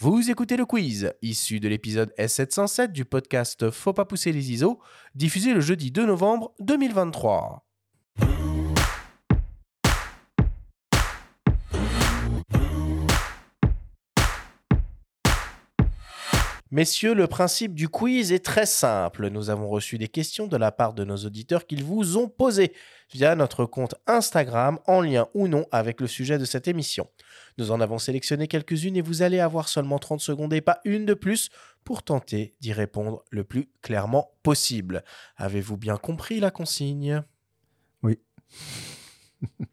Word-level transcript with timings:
Vous 0.00 0.30
écoutez 0.30 0.56
le 0.56 0.64
quiz, 0.64 1.12
issu 1.22 1.58
de 1.58 1.66
l'épisode 1.66 2.14
S707 2.20 2.92
du 2.92 3.04
podcast 3.04 3.68
Faut 3.72 3.92
pas 3.92 4.04
pousser 4.04 4.30
les 4.30 4.52
ISO, 4.52 4.78
diffusé 5.16 5.52
le 5.52 5.60
jeudi 5.60 5.90
2 5.90 6.06
novembre 6.06 6.54
2023. 6.60 7.67
Messieurs, 16.70 17.14
le 17.14 17.26
principe 17.26 17.74
du 17.74 17.88
quiz 17.88 18.30
est 18.30 18.44
très 18.44 18.66
simple. 18.66 19.30
Nous 19.30 19.48
avons 19.48 19.68
reçu 19.68 19.96
des 19.96 20.08
questions 20.08 20.46
de 20.46 20.56
la 20.58 20.70
part 20.70 20.92
de 20.92 21.02
nos 21.02 21.16
auditeurs 21.16 21.66
qu'ils 21.66 21.82
vous 21.82 22.18
ont 22.18 22.28
posées 22.28 22.74
via 23.10 23.34
notre 23.34 23.64
compte 23.64 23.94
Instagram 24.06 24.78
en 24.86 25.00
lien 25.00 25.28
ou 25.32 25.48
non 25.48 25.64
avec 25.72 25.98
le 25.98 26.06
sujet 26.06 26.36
de 26.36 26.44
cette 26.44 26.68
émission. 26.68 27.08
Nous 27.56 27.70
en 27.70 27.80
avons 27.80 27.98
sélectionné 27.98 28.48
quelques-unes 28.48 28.98
et 28.98 29.00
vous 29.00 29.22
allez 29.22 29.40
avoir 29.40 29.66
seulement 29.66 29.98
30 29.98 30.20
secondes 30.20 30.52
et 30.52 30.60
pas 30.60 30.80
une 30.84 31.06
de 31.06 31.14
plus 31.14 31.48
pour 31.84 32.02
tenter 32.02 32.54
d'y 32.60 32.74
répondre 32.74 33.24
le 33.30 33.44
plus 33.44 33.70
clairement 33.80 34.32
possible. 34.42 35.04
Avez-vous 35.38 35.78
bien 35.78 35.96
compris 35.96 36.38
la 36.38 36.50
consigne? 36.50 37.22
Oui. 38.02 38.20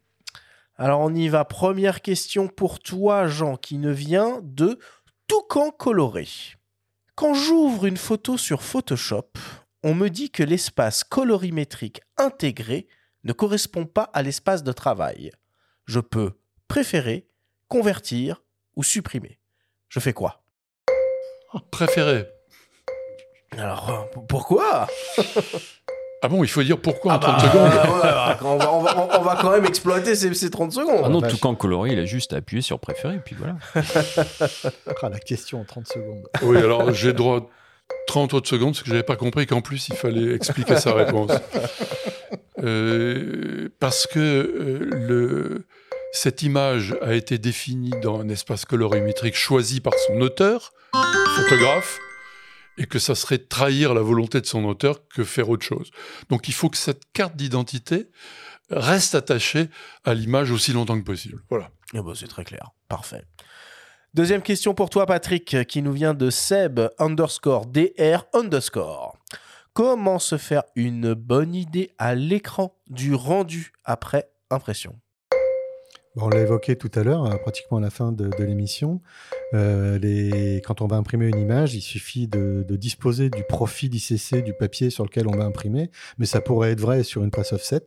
Alors 0.77 1.02
on 1.02 1.13
y 1.13 1.27
va. 1.27 1.43
Première 1.43 2.02
question 2.02 2.48
pour 2.48 2.80
toi, 2.80 3.27
Jean, 3.27 3.57
qui 3.57 3.80
ne 3.80 3.91
vient 3.91 4.40
de 4.43 4.80
Toucan 5.27 5.71
coloré. 5.71 6.27
Quand 7.16 7.34
j'ouvre 7.34 7.86
une 7.86 7.96
photo 7.96 8.38
sur 8.38 8.62
Photoshop, 8.62 9.32
on 9.84 9.96
me 9.96 10.10
dit 10.10 10.32
que 10.32 10.44
l'espace 10.44 11.05
colorimétrique 11.05 12.02
intégré 12.18 12.88
ne 13.24 13.32
correspond 13.32 13.86
pas 13.86 14.10
à 14.14 14.22
l'espace 14.22 14.64
de 14.64 14.74
travail. 14.74 15.32
Je 15.86 16.02
peux 16.02 16.34
préférer, 16.68 17.30
convertir 17.70 18.44
ou 18.76 18.84
supprimer. 18.84 19.40
Je 19.88 20.02
fais 20.02 20.12
quoi? 20.12 20.44
Préféré. 21.72 22.28
Alors, 23.52 23.90
euh, 23.90 24.22
pourquoi? 24.27 24.88
Ah 26.21 26.27
bon, 26.27 26.44
il 26.44 26.48
faut 26.49 26.63
dire 26.63 26.80
pourquoi 26.80 27.13
en 27.13 27.16
Ah 27.16 27.20
30 27.20 27.35
bah, 27.35 27.41
secondes 27.52 27.63
ouais, 27.71 27.77
ouais, 27.77 28.35
on, 28.41 28.58
va, 28.58 28.74
on 28.74 28.82
va- 28.82 29.20
on 29.20 29.21
va 29.24 29.38
quand 29.40 29.52
même 29.52 29.66
exploiter 29.66 30.16
ces, 30.16 30.34
ces 30.34 30.49
30 30.49 30.72
secondes. 30.72 31.02
Ah 31.05 31.10
non, 31.10 31.22
tout 31.22 31.38
camp 31.38 31.54
coloré, 31.55 31.91
il 31.91 31.99
a 31.99 32.05
juste 32.05 32.34
à 32.34 32.38
appuyer 32.38 32.62
sur 32.62 32.80
préféré, 32.80 33.20
puis 33.24 33.35
voilà. 33.38 33.55
Ah, 35.04 35.10
la 35.10 35.20
question 35.20 35.62
en 35.62 35.66
30 35.66 35.88
secondes. 35.88 36.24
Oui, 36.41 36.57
alors 36.57 36.91
j'ai 36.94 37.13
droit 37.13 37.38
à 37.38 37.41
30 38.07 38.34
autres 38.34 38.49
secondes 38.49 38.72
parce 38.74 38.82
que 38.84 38.90
j'avais 38.90 39.04
pas 39.04 39.16
compris 39.18 39.46
qu'en 39.46 39.62
plus 39.62 39.88
il 39.90 39.96
fallait 39.96 40.34
expliquer 40.34 40.77
sa 40.77 40.94
réponse. 40.94 41.32
Euh, 42.63 43.70
parce 43.79 44.07
que 44.07 44.18
euh, 44.20 44.90
le, 45.07 45.68
cette 46.13 46.41
image 46.41 46.96
a 47.02 47.13
été 47.13 47.38
définie 47.38 47.91
dans 48.02 48.20
un 48.22 48.29
espace 48.29 48.63
colorimétrique 48.63 49.35
choisi 49.35 49.82
par 49.82 49.94
son 50.07 50.22
auteur, 50.22 50.74
photographe, 51.35 52.00
et 52.77 52.85
que 52.85 52.99
ça 52.99 53.15
serait 53.15 53.37
trahir 53.37 53.93
la 53.93 54.01
volonté 54.01 54.41
de 54.41 54.45
son 54.45 54.65
auteur 54.65 55.07
que 55.07 55.23
faire 55.23 55.49
autre 55.49 55.65
chose. 55.65 55.91
Donc 56.29 56.48
il 56.48 56.54
faut 56.54 56.70
que 56.70 56.77
cette 56.77 57.12
carte 57.13 57.35
d'identité 57.35 58.09
reste 58.70 59.15
attachée 59.15 59.70
à 60.04 60.13
l'image 60.13 60.51
aussi 60.51 60.73
longtemps 60.73 60.99
que 60.99 61.05
possible. 61.05 61.41
Voilà. 61.49 61.70
Eh 61.93 62.01
ben, 62.01 62.13
c'est 62.15 62.27
très 62.27 62.43
clair. 62.43 62.71
Parfait. 62.90 63.23
Deuxième 64.13 64.41
question 64.41 64.73
pour 64.73 64.90
toi, 64.90 65.06
Patrick, 65.06 65.66
qui 65.67 65.81
nous 65.81 65.91
vient 65.91 66.13
de 66.13 66.29
Seb 66.29 66.79
underscore 67.00 67.66
DR 67.66 68.23
underscore. 68.34 69.17
Comment 69.73 70.19
se 70.19 70.38
faire 70.38 70.63
une 70.75 71.13
bonne 71.13 71.53
idée 71.53 71.91
à 71.97 72.16
l'écran 72.16 72.78
du 72.88 73.13
rendu 73.13 73.73
après 73.84 74.29
impression? 74.50 74.97
On 76.18 76.30
l'a 76.30 76.41
évoqué 76.41 76.75
tout 76.75 76.91
à 76.96 77.03
l'heure, 77.03 77.25
euh, 77.25 77.38
pratiquement 77.38 77.78
à 77.78 77.81
la 77.81 77.90
fin 77.90 78.12
de, 78.12 78.30
l'émission. 78.44 79.02
Euh, 79.53 80.59
Quand 80.66 80.81
on 80.81 80.88
va 80.88 80.96
imprimer 80.96 81.28
une 81.28 81.40
image, 81.40 81.75
il 81.75 81.81
suffit 81.81 82.28
de, 82.28 82.63
disposer 82.75 83.30
du 83.30 83.44
profil 83.44 83.94
ICC 83.94 84.44
du 84.44 84.53
papier 84.53 84.90
sur 84.90 85.03
lequel 85.03 85.28
on 85.28 85.35
va 85.35 85.46
imprimer, 85.46 85.90
mais 86.18 86.25
ça 86.25 86.41
pourrait 86.41 86.72
être 86.72 86.81
vrai 86.81 87.03
sur 87.03 87.24
une 87.24 87.31
presse 87.31 87.53
offset. 87.53 87.84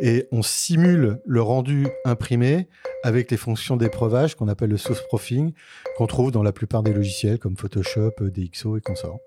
Et 0.00 0.28
on 0.32 0.42
simule 0.42 1.20
le 1.24 1.42
rendu 1.42 1.86
imprimé 2.04 2.68
avec 3.02 3.30
les 3.30 3.36
fonctions 3.36 3.76
d'épreuvage 3.76 4.34
qu'on 4.34 4.48
appelle 4.48 4.70
le 4.70 4.76
source 4.76 5.02
proofing, 5.06 5.52
qu'on 5.96 6.06
trouve 6.06 6.30
dans 6.30 6.42
la 6.42 6.52
plupart 6.52 6.82
des 6.82 6.92
logiciels 6.92 7.38
comme 7.38 7.56
Photoshop, 7.56 8.12
euh, 8.20 8.30
DxO 8.30 8.76
et 8.76 8.80
consorts. 8.80 9.18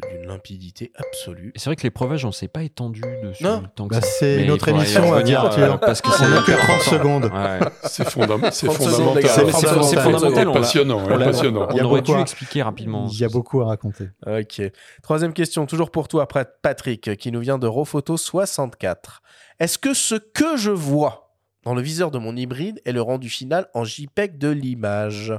C'est 0.00 0.16
d'une 0.18 0.26
limpidité 0.28 0.90
absolue. 0.96 1.52
Et 1.54 1.58
C'est 1.58 1.66
vrai 1.66 1.76
que 1.76 1.82
l'épreuvage, 1.82 2.24
on 2.24 2.32
s'est 2.32 2.48
pas 2.48 2.62
étendu 2.62 3.02
dessus 3.22 3.44
Non. 3.44 3.62
tant 3.76 3.88
que 3.88 3.94
Bah, 3.94 4.00
ça. 4.00 4.06
c'est 4.18 4.44
y 4.46 4.50
émission 4.68 5.12
à 5.14 5.22
dire, 5.22 5.44
euh, 5.44 5.76
parce 5.76 6.00
que 6.00 6.10
c'est 6.10 6.24
On 6.24 6.28
n'a 6.28 6.36
que 6.38 6.42
hyper 6.50 6.58
30 6.58 6.70
important. 6.70 6.90
secondes. 6.90 7.24
Ouais. 7.24 7.58
C'est 7.84 8.08
fondam- 8.08 8.50
c'est 8.50 8.66
30 8.66 8.76
secondes, 8.78 8.90
fondamental. 8.90 9.22
les 9.22 9.28
C'est- 9.28 9.40
30 9.46 9.60
c'est 9.60 9.66
secondes. 9.68 9.84
c'est 9.84 9.96
fondamental. 10.00 10.52
passionnant, 10.52 10.98
hein, 11.00 11.08
on 11.10 11.18
passionnant. 11.18 11.68
Il 11.70 11.76
y 11.76 11.80
a 11.80 11.82
On 11.82 11.86
aurait 11.86 12.00
beaucoup 12.00 12.12
dû 12.12 12.18
à- 12.18 12.22
expliquer 12.22 12.62
rapidement. 12.62 13.06
Il 13.12 13.18
y 13.18 13.24
a 13.24 13.28
beaucoup 13.28 13.60
à 13.60 13.66
raconter. 13.66 14.08
Ok. 14.26 14.62
Troisième 15.02 15.32
question, 15.34 15.66
toujours 15.66 15.90
pour 15.90 16.08
toi, 16.08 16.26
Pat- 16.26 16.56
Patrick, 16.62 17.16
qui 17.16 17.30
nous 17.32 17.40
vient 17.40 17.58
de 17.58 17.66
Rofoto64. 17.66 19.20
Est-ce 19.60 19.78
que 19.78 19.94
ce 19.94 20.14
que 20.14 20.56
je 20.56 20.70
vois 20.70 21.34
dans 21.64 21.74
le 21.74 21.82
viseur 21.82 22.10
de 22.10 22.18
mon 22.18 22.34
hybride 22.36 22.80
est 22.84 22.92
le 22.92 23.02
rendu 23.02 23.28
final 23.28 23.68
en 23.74 23.84
JPEG 23.84 24.38
de 24.38 24.48
l'image? 24.48 25.32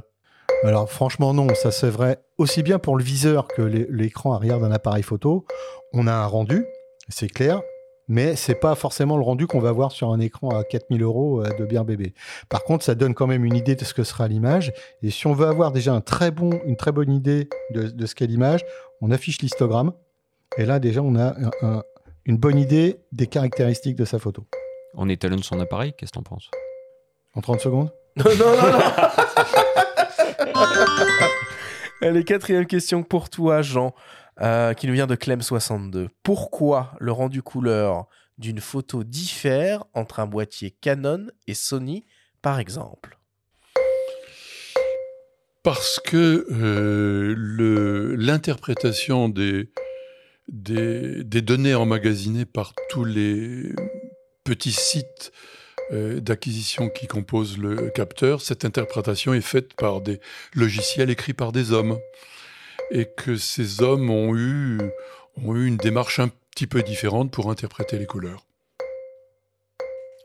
Alors 0.64 0.90
franchement 0.90 1.34
non, 1.34 1.48
ça 1.54 1.70
c'est 1.70 1.90
vrai 1.90 2.18
aussi 2.38 2.62
bien 2.62 2.78
pour 2.78 2.96
le 2.96 3.04
viseur 3.04 3.46
que 3.48 3.62
l'é- 3.62 3.86
l'écran 3.90 4.32
arrière 4.32 4.58
d'un 4.60 4.72
appareil 4.72 5.02
photo. 5.02 5.44
On 5.92 6.06
a 6.06 6.12
un 6.12 6.26
rendu, 6.26 6.64
c'est 7.08 7.28
clair, 7.28 7.60
mais 8.08 8.34
c'est 8.34 8.54
pas 8.54 8.74
forcément 8.74 9.16
le 9.18 9.22
rendu 9.22 9.46
qu'on 9.46 9.60
va 9.60 9.72
voir 9.72 9.92
sur 9.92 10.10
un 10.10 10.20
écran 10.20 10.48
à 10.50 10.64
4000 10.64 11.02
euros 11.02 11.42
euh, 11.44 11.48
de 11.58 11.64
bien 11.66 11.84
bébé. 11.84 12.14
Par 12.48 12.64
contre, 12.64 12.84
ça 12.84 12.94
donne 12.94 13.14
quand 13.14 13.26
même 13.26 13.44
une 13.44 13.54
idée 13.54 13.76
de 13.76 13.84
ce 13.84 13.92
que 13.94 14.04
sera 14.04 14.26
l'image. 14.26 14.72
Et 15.02 15.10
si 15.10 15.26
on 15.26 15.34
veut 15.34 15.46
avoir 15.46 15.70
déjà 15.70 15.92
un 15.92 16.00
très 16.00 16.30
bon, 16.30 16.50
une 16.64 16.76
très 16.76 16.92
bonne 16.92 17.12
idée 17.12 17.48
de, 17.72 17.82
de 17.88 18.06
ce 18.06 18.14
qu'est 18.14 18.26
l'image, 18.26 18.64
on 19.02 19.10
affiche 19.10 19.40
l'histogramme. 19.42 19.92
Et 20.56 20.64
là 20.64 20.78
déjà, 20.78 21.02
on 21.02 21.14
a 21.16 21.34
un- 21.38 21.50
un- 21.62 21.82
une 22.24 22.38
bonne 22.38 22.58
idée 22.58 23.00
des 23.12 23.26
caractéristiques 23.26 23.96
de 23.96 24.06
sa 24.06 24.18
photo. 24.18 24.44
On 24.94 25.08
étalonne 25.10 25.42
son 25.42 25.60
appareil, 25.60 25.92
qu'est-ce 25.92 26.12
que 26.12 26.16
t'en 26.18 26.22
penses? 26.22 26.50
En 27.34 27.42
30 27.42 27.60
secondes? 27.60 27.92
Non, 28.16 28.24
non, 28.38 28.46
non, 28.56 28.62
non 28.72 28.78
Allez, 32.00 32.24
quatrième 32.24 32.66
question 32.66 33.02
pour 33.02 33.30
toi, 33.30 33.62
Jean, 33.62 33.94
euh, 34.40 34.74
qui 34.74 34.86
nous 34.86 34.92
vient 34.92 35.06
de 35.06 35.14
Clem62. 35.14 36.08
Pourquoi 36.22 36.92
le 37.00 37.12
rendu 37.12 37.42
couleur 37.42 38.06
d'une 38.38 38.60
photo 38.60 39.04
diffère 39.04 39.84
entre 39.94 40.20
un 40.20 40.26
boîtier 40.26 40.70
Canon 40.70 41.26
et 41.46 41.54
Sony, 41.54 42.04
par 42.42 42.58
exemple? 42.58 43.18
Parce 45.62 45.98
que 46.04 46.46
euh, 46.50 48.14
l'interprétation 48.18 49.30
des, 49.30 49.70
données 50.48 51.74
emmagasinées 51.74 52.44
par 52.44 52.74
tous 52.90 53.04
les 53.04 53.72
petits 54.44 54.72
sites 54.72 55.32
d'acquisition 55.92 56.88
qui 56.88 57.06
composent 57.06 57.58
le 57.58 57.90
capteur, 57.90 58.40
cette 58.40 58.64
interprétation 58.64 59.34
est 59.34 59.40
faite 59.40 59.74
par 59.74 60.00
des 60.00 60.20
logiciels 60.54 61.10
écrits 61.10 61.34
par 61.34 61.52
des 61.52 61.72
hommes. 61.72 61.98
Et 62.90 63.06
que 63.06 63.36
ces 63.36 63.80
hommes 63.82 64.10
ont 64.10 64.36
eu, 64.36 64.78
ont 65.42 65.56
eu 65.56 65.66
une 65.66 65.76
démarche 65.78 66.18
un 66.20 66.28
petit 66.50 66.66
peu 66.66 66.82
différente 66.82 67.30
pour 67.30 67.50
interpréter 67.50 67.98
les 67.98 68.06
couleurs. 68.06 68.44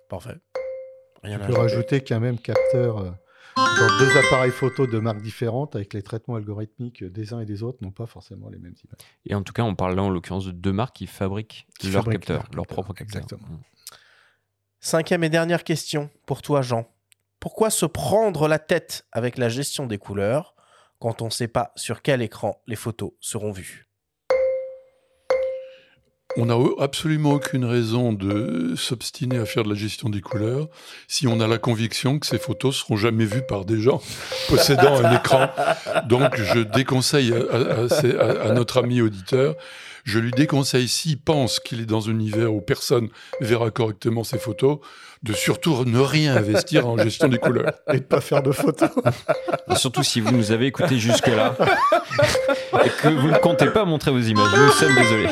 Parfait. 0.10 0.36
Rien 1.24 1.40
On 1.40 1.44
à 1.44 1.46
peut 1.48 1.54
ajouter. 1.54 1.60
rajouter 1.62 2.02
qu'un 2.02 2.20
même 2.20 2.38
capteur 2.40 2.98
euh, 3.00 3.10
dans 3.56 4.00
deux 4.00 4.18
appareils 4.18 4.52
photo 4.52 4.88
de 4.88 5.00
marques 5.00 5.22
différentes, 5.22 5.76
avec 5.76 5.94
les 5.94 6.02
traitements 6.02 6.36
algorithmiques 6.36 7.04
des 7.04 7.34
uns 7.34 7.42
et 7.42 7.46
des 7.46 7.64
autres, 7.64 7.78
n'ont 7.82 7.92
pas 7.92 8.08
forcément 8.08 8.50
les 8.50 8.58
mêmes 8.58 8.76
images. 8.84 9.08
Et 9.26 9.36
en 9.36 9.44
tout 9.44 9.54
cas, 9.54 9.64
on 9.64 9.76
parle 9.76 9.96
là 9.96 10.04
en 10.04 10.10
l'occurrence 10.10 10.46
de 10.46 10.52
deux 10.52 10.72
marques 10.74 10.96
qui 10.96 11.08
fabriquent 11.08 11.68
Qui 11.80 11.88
leurs 11.92 12.04
fabriquent 12.04 12.22
capteurs, 12.22 12.44
leurs 12.44 12.56
leurs 12.56 12.66
capteurs, 12.68 12.84
propres 12.86 12.94
capteurs. 12.94 13.22
exactement. 13.24 13.48
Mm. 13.50 13.60
Cinquième 14.82 15.26
et 15.26 15.30
dernière 15.30 15.66
question 15.66 16.10
pour 16.26 16.42
toi, 16.42 16.62
Jean. 16.62 16.86
Pourquoi 17.42 17.70
se 17.70 17.86
prendre 17.86 18.48
la 18.48 18.60
tête 18.60 19.06
avec 19.12 19.38
la 19.38 19.50
gestion 19.50 19.88
des 19.88 19.98
couleurs 19.98 20.56
quand 21.00 21.22
on 21.22 21.26
ne 21.26 21.32
sait 21.32 21.50
pas 21.50 21.74
sur 21.76 22.02
quel 22.02 22.22
écran 22.22 22.62
les 22.66 22.78
photos 22.78 23.12
seront 23.20 23.52
vues? 23.52 23.89
On 26.38 26.46
n'a 26.46 26.56
absolument 26.80 27.32
aucune 27.34 27.66
raison 27.66 28.14
de 28.14 28.74
s'obstiner 28.76 29.38
à 29.40 29.46
faire 29.46 29.64
de 29.64 29.70
la 29.70 29.76
gestion 29.76 30.10
des 30.10 30.22
couleurs 30.22 30.68
si 31.08 31.28
on 31.28 31.40
a 31.40 31.48
la 31.48 31.58
conviction 31.58 32.20
que 32.20 32.28
ces 32.28 32.38
photos 32.38 32.78
seront 32.78 32.98
jamais 32.98 33.26
vues 33.26 33.42
par 33.48 33.66
des 33.66 33.80
gens 33.82 34.00
possédant 34.48 35.04
un 35.04 35.16
écran. 35.16 35.50
Donc 36.08 36.36
je 36.38 36.60
déconseille 36.60 37.34
à, 37.34 37.56
à- 37.56 37.80
à 37.86 37.90
ces- 37.90 38.16
à- 38.16 38.44
à 38.44 38.54
notre 38.54 38.78
ami 38.78 39.02
auditeur, 39.02 39.56
je 40.06 40.20
lui 40.20 40.32
déconseille 40.32 40.88
s'il 40.88 41.20
pense 41.20 41.60
qu'il 41.60 41.82
est 41.82 41.86
dans 41.86 42.08
un 42.08 42.12
univers 42.12 42.54
où 42.54 42.62
personne 42.62 43.10
verra 43.42 43.70
correctement 43.72 44.24
ses 44.24 44.38
photos, 44.40 44.78
de 45.22 45.34
surtout 45.34 45.84
ne 45.84 46.00
rien 46.00 46.36
investir 46.38 46.88
en 46.88 46.98
gestion 46.98 47.28
des 47.28 47.38
couleurs. 47.38 47.74
Et 47.92 47.98
de 47.98 48.04
pas 48.04 48.22
faire 48.22 48.42
de 48.42 48.54
photos. 48.54 48.90
Et 49.70 49.76
surtout 49.76 50.02
si 50.02 50.22
vous 50.22 50.32
nous 50.32 50.52
avez 50.54 50.68
écoutés 50.68 50.98
jusque-là 50.98 51.56
et 52.86 52.90
que 52.90 53.10
vous 53.10 53.28
ne 53.30 53.38
comptez 53.38 53.68
pas 53.68 53.84
montrer 53.84 54.12
vos 54.12 54.22
images, 54.22 54.48
nous 54.58 54.72
sommes 54.72 54.96
désolés. 54.96 55.30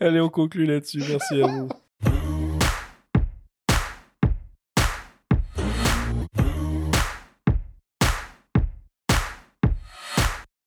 Allez, 0.00 0.20
on 0.20 0.28
conclut 0.28 0.66
là-dessus. 0.66 1.02
Merci 1.08 1.42
à 1.42 1.46
vous. 1.46 1.68